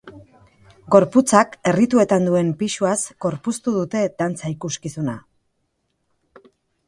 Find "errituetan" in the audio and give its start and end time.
1.71-2.25